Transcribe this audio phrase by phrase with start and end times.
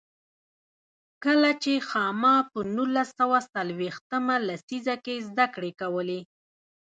[1.23, 6.19] کله چې خاما په نولس سوه څلوېښت مه لسیزه کې زده کړې کولې.